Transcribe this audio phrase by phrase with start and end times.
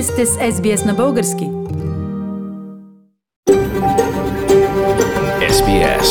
[0.00, 1.44] Вие сте с SBS на български.
[5.56, 6.08] SBS,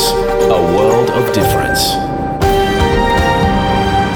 [0.58, 1.82] a world of difference.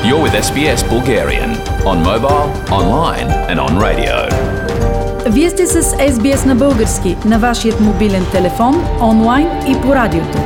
[0.06, 1.50] You're with SBS Bulgarian
[1.90, 2.44] on mobile,
[2.80, 4.14] online and on radio.
[5.26, 10.38] Вие сте с SBS на български на вашият мобилен телефон, онлайн и по радиото.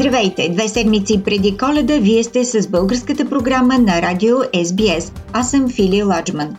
[0.00, 0.48] Здравейте!
[0.48, 5.12] Две седмици преди коледа вие сте с българската програма на радио SBS.
[5.32, 6.56] Аз съм Фили Ладжман.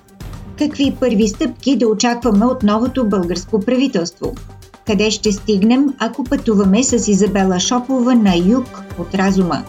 [0.57, 4.33] Какви първи стъпки да очакваме от новото българско правителство?
[4.87, 9.63] Къде ще стигнем, ако пътуваме с Изабела Шопова на юг от разума?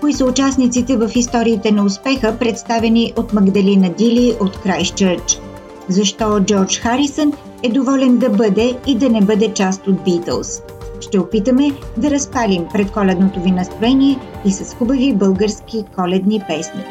[0.00, 5.40] Кои са участниците в историите на успеха, представени от Магдалина Дили от Крайстчърч?
[5.88, 10.75] Защо Джордж Харисън е доволен да бъде и да не бъде част от Beatles?
[11.00, 16.84] Ще опитаме да разпалим предколедното ви настроение и с хубави български коледни песни.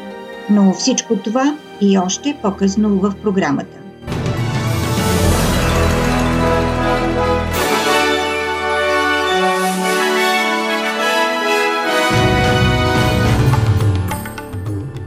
[0.50, 3.78] Но всичко това и още по-късно в програмата.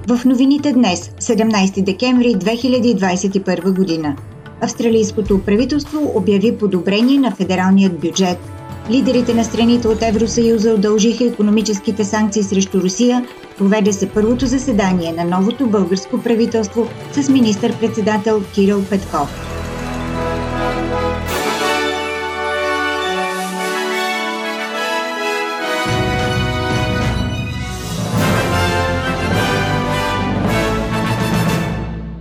[0.08, 4.16] В новините днес, 17 декември 2021 година.
[4.60, 8.38] Австралийското правителство обяви подобрение на федералният бюджет–
[8.90, 13.26] Лидерите на страните от Евросъюза удължиха економическите санкции срещу Русия.
[13.58, 19.28] Проведе се първото заседание на новото българско правителство с министър-председател Кирил Петков.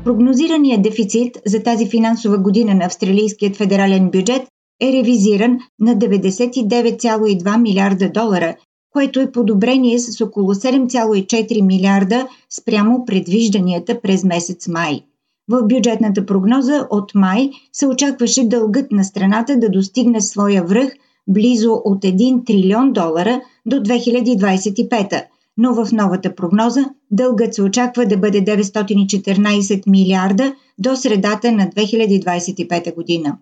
[0.03, 4.41] Прогнозираният дефицит за тази финансова година на австралийският федерален бюджет
[4.81, 8.55] е ревизиран на 99,2 милиарда долара,
[8.93, 15.01] което е подобрение с около 7,4 милиарда спрямо предвижданията през месец май.
[15.49, 20.93] В бюджетната прогноза от май се очакваше дългът на страната да достигне своя връх
[21.27, 25.23] близо от 1 трилион долара до 2025,
[25.57, 32.95] но в новата прогноза дългът се очаква да бъде 914 милиарда до средата на 2025
[32.95, 33.37] година.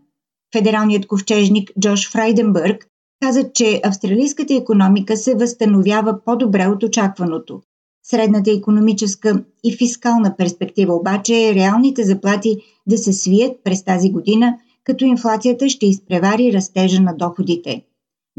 [0.55, 2.87] Федералният ковчежник Джош Фрайденбърг
[3.23, 7.61] каза, че австралийската економика се възстановява по-добре от очакваното.
[8.03, 12.57] Средната економическа и фискална перспектива обаче е реалните заплати
[12.87, 17.81] да се свият през тази година, като инфлацията ще изпревари растежа на доходите.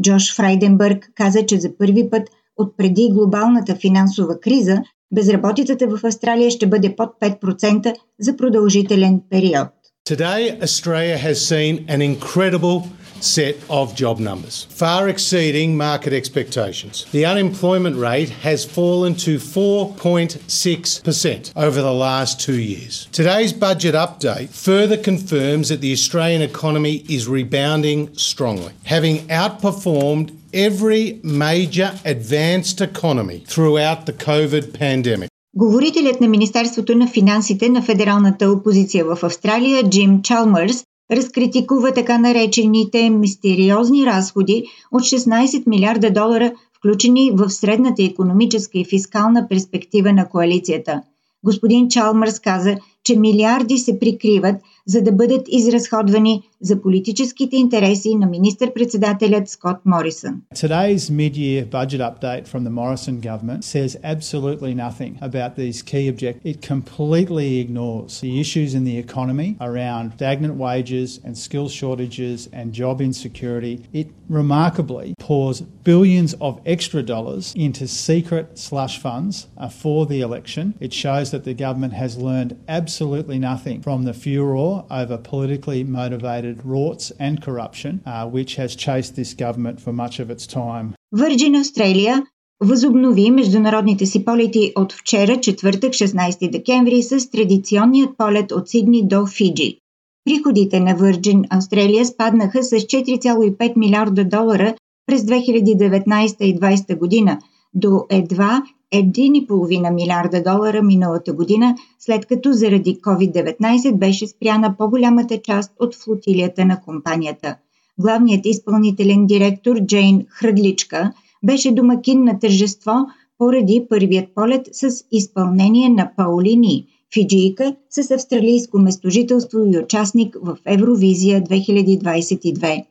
[0.02, 4.82] Джош Фрайденбърг каза, че за първи път от преди глобалната финансова криза
[5.14, 9.68] безработицата в Австралия ще бъде под 5% за продължителен период.
[10.06, 12.88] Today, Australia has seen an incredible
[13.20, 17.06] set of job numbers, far exceeding market expectations.
[17.10, 23.08] The unemployment rate has fallen to 4.6% over the last two years.
[23.10, 31.18] Today's budget update further confirms that the Australian economy is rebounding strongly, having outperformed every
[31.24, 35.30] major advanced economy throughout the COVID pandemic.
[35.58, 43.10] Говорителят на Министерството на финансите на федералната опозиция в Австралия Джим Чалмърс разкритикува така наречените
[43.10, 51.02] мистериозни разходи от 16 милиарда долара, включени в средната економическа и фискална перспектива на коалицията.
[51.44, 58.25] Господин Чалмърс каза, че милиарди се прикриват, за да бъдат изразходвани за политическите интереси на
[58.25, 60.41] министър-председателят Скот Морисън.
[60.55, 66.45] Today's mid-year budget update from the Morrison government says absolutely nothing about these key objectives.
[66.53, 72.73] It completely ignores the issues in the economy around stagnant wages and skill shortages and
[72.81, 73.75] job insecurity.
[74.01, 79.47] It remarkably pours billions of extra dollars into secret slush funds
[79.81, 80.75] for the election.
[80.79, 86.56] It shows that the government has learned absolutely nothing from the furor over politically motivated
[86.74, 90.94] rorts and corruption, uh, which has chased this government for much of its time.
[91.12, 92.22] Virgin Australia
[92.60, 99.26] възобнови международните си полети от вчера, четвъртък, 16 декември, с традиционният полет от Сидни до
[99.26, 99.78] Фиджи.
[100.24, 104.74] Приходите на Virgin Australia спаднаха с 4,5 милиарда долара
[105.06, 107.38] през 2019 и 2020 година
[107.74, 108.62] до едва
[108.94, 116.64] 1,5 милиарда долара миналата година, след като заради COVID-19 беше спряна по-голямата част от флотилията
[116.64, 117.56] на компанията.
[117.98, 121.12] Главният изпълнителен директор Джейн Хръдличка
[121.42, 122.92] беше домакин на тържество
[123.38, 131.42] поради първият полет с изпълнение на Паулини, фиджийка с австралийско местожителство и участник в Евровизия
[131.42, 132.84] 2022.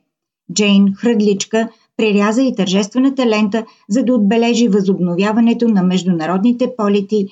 [0.53, 7.27] Джейн Хръдличка– преряза и тържествената лента, за да отбележи възобновяването на международните полети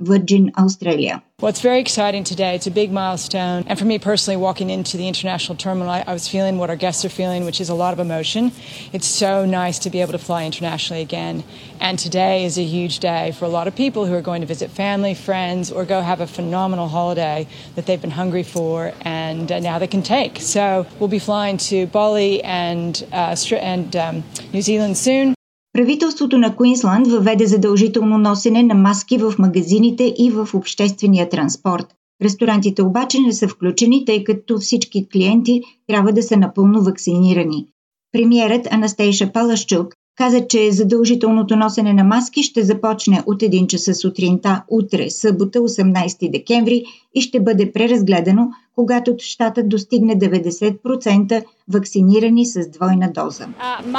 [0.00, 1.22] Virgin Australia.
[1.40, 2.54] Well, it's very exciting today.
[2.54, 3.64] It's a big milestone.
[3.66, 6.76] And for me personally, walking into the international terminal, I, I, was feeling what our
[6.76, 8.52] guests are feeling, which is a lot of emotion.
[8.92, 11.42] It's so nice to be able to fly internationally again.
[11.80, 14.46] And today is a huge day for a lot of people who are going to
[14.46, 19.50] visit family, friends, or go have a phenomenal holiday that they've been hungry for and
[19.50, 20.38] uh, now they can take.
[20.40, 25.34] So we'll be flying to Bali and, uh, and um, New Zealand soon.
[25.72, 31.86] Правителството на Куинсланд въведе задължително носене на маски в магазините и в обществения транспорт.
[32.22, 37.66] Ресторантите обаче не са включени, тъй като всички клиенти трябва да са напълно вакцинирани.
[38.12, 44.62] Премьерът Анастейша Палашчук каза, че задължителното носене на маски ще започне от 1 часа сутринта
[44.68, 46.84] утре, събота 18 декември
[47.14, 53.46] и ще бъде преразгледано, когато щатът достигне 90% вакцинирани с двойна доза.
[53.46, 53.90] Uh,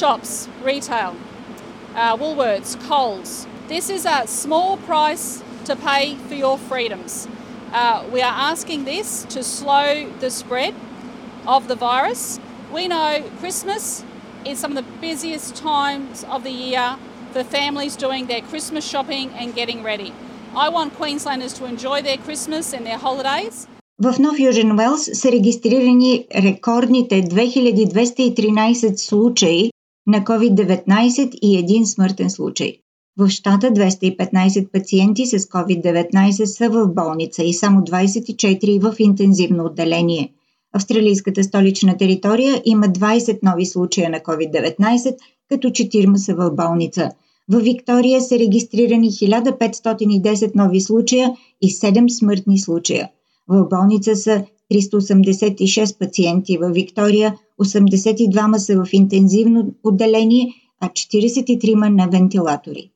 [0.00, 0.32] shops,
[0.72, 1.12] retail,
[2.20, 3.30] Woolworths, Coles.
[3.74, 5.26] This is a small price
[5.68, 7.12] to pay for your freedoms.
[8.14, 9.90] We are asking this to slow
[10.24, 10.74] the spread
[11.54, 12.24] of the virus
[12.78, 14.02] We know Christmas
[14.50, 16.86] is some of the busiest times of the year
[17.32, 20.10] for families doing their Christmas shopping and getting ready.
[20.64, 23.68] I want Queenslanders to enjoy their Christmas and their holidays.
[23.98, 29.70] В Нов Южен Уелс са регистрирани рекордните 2213 случаи
[30.06, 32.78] на COVID-19 и един смъртен случай.
[33.18, 40.32] В щата 215 пациенти с COVID-19 са в болница и само 24 в интензивно отделение–
[40.76, 45.16] Австралийската столична територия има 20 нови случая на COVID-19,
[45.48, 47.10] като 4 са в болница.
[47.48, 51.32] В Виктория са регистрирани 1510 нови случая
[51.62, 53.10] и 7 смъртни случая.
[53.48, 62.08] В болница са 386 пациенти в Виктория, 82 са в интензивно отделение, а 43 на
[62.08, 62.90] вентилатори.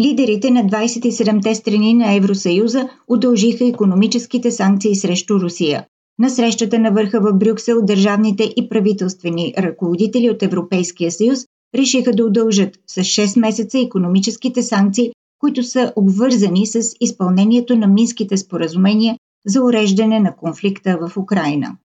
[0.00, 5.86] Лидерите на 27-те страни на Евросъюза удължиха економическите санкции срещу Русия.
[6.18, 11.38] На срещата на върха в Брюксел държавните и правителствени ръководители от Европейския съюз
[11.74, 18.36] решиха да удължат с 6 месеца економическите санкции, които са обвързани с изпълнението на Минските
[18.36, 19.16] споразумения
[19.46, 21.76] за уреждане на конфликта в Украина.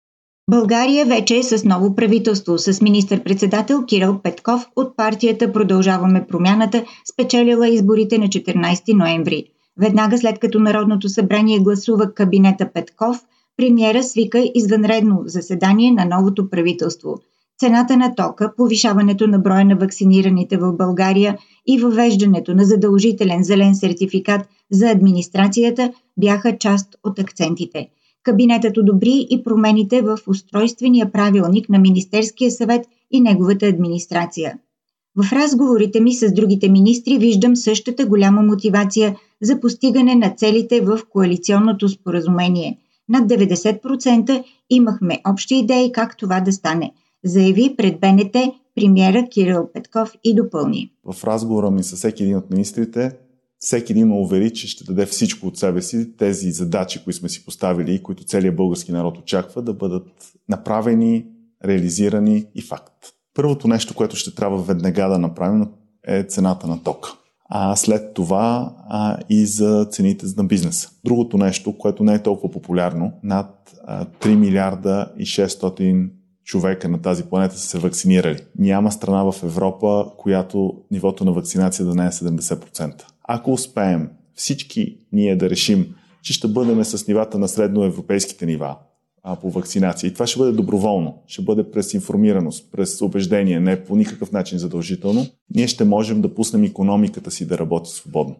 [0.50, 7.68] България вече е с ново правителство с министър-председател Кирил Петков от партията Продължаваме промяната, спечелила
[7.68, 9.44] изборите на 14 ноември.
[9.80, 13.20] Веднага след като Народното събрание гласува кабинета Петков–
[13.56, 17.18] премиера свика извънредно заседание на новото правителство.
[17.58, 23.74] Цената на тока, повишаването на броя на вакцинираните в България и въвеждането на задължителен зелен
[23.74, 27.88] сертификат за администрацията бяха част от акцентите.
[28.22, 34.58] Кабинетът одобри и промените в устройствения правилник на Министерския съвет и неговата администрация.
[35.16, 41.00] В разговорите ми с другите министри виждам същата голяма мотивация за постигане на целите в
[41.10, 42.78] коалиционното споразумение–
[43.08, 46.92] над 90% имахме общи идеи как това да стане,
[47.24, 48.36] заяви пред БНТ
[48.74, 50.92] премиера Кирил Петков и допълни.
[51.12, 53.12] В разговора ми с всеки един от министрите,
[53.58, 57.28] всеки един ме увери, че ще даде всичко от себе си, тези задачи, които сме
[57.28, 60.08] си поставили и които целият български народ очаква да бъдат
[60.48, 61.26] направени,
[61.64, 62.92] реализирани и факт.
[63.34, 65.66] Първото нещо, което ще трябва веднага да направим
[66.06, 67.12] е цената на тока
[67.54, 70.90] а след това а, и за цените на бизнеса.
[71.04, 76.10] Другото нещо, което не е толкова популярно, над а, 3 милиарда и 600
[76.44, 78.38] човека на тази планета са се вакцинирали.
[78.58, 83.02] Няма страна в Европа, която нивото на вакцинация да не е 70%.
[83.24, 88.76] Ако успеем всички ние да решим, че ще бъдем с нивата на средноевропейските нива,
[89.22, 90.08] а, по вакцинация.
[90.08, 94.58] И това ще бъде доброволно, ще бъде през информираност, през убеждение, не по никакъв начин
[94.58, 95.26] задължително.
[95.54, 98.36] Ние ще можем да пуснем економиката си да работи свободно.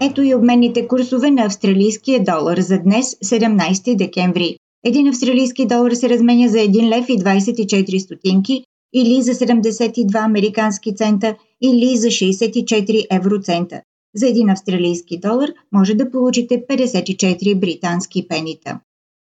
[0.00, 4.56] Ето и обменните курсове на австралийския долар за днес, 17 декември.
[4.84, 10.94] Един австралийски долар се разменя за 1 лев и 24 стотинки, или за 72 американски
[10.94, 13.80] цента или за 64 евроцента.
[14.16, 18.80] За един австралийски долар може да получите 54 британски пенита.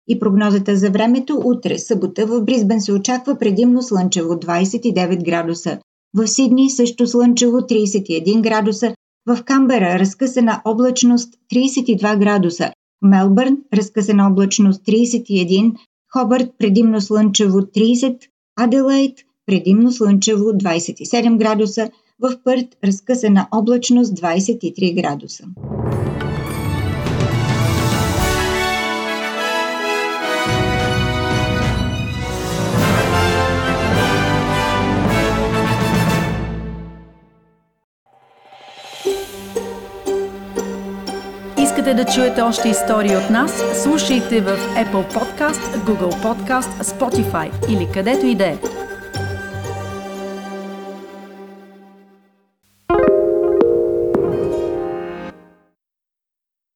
[0.09, 5.79] И прогнозата за времето утре, събота, в Бризбен се очаква предимно слънчево 29 градуса.
[6.15, 8.95] В Сидни също слънчево 31 градуса.
[9.27, 12.71] В Камбера разкъсана облачност 32 градуса.
[13.03, 15.77] Мелбърн разкъсана облачност 31.
[16.13, 18.19] Хобърт предимно слънчево 30.
[18.57, 25.45] Аделайт предимно слънчево 27 градуса, в Пърт разкъсана облачност 23 градуса.
[41.59, 43.63] Искате да чуете още истории от нас?
[43.83, 48.86] Слушайте в Apple Podcast, Google Podcast, Spotify или където и да е.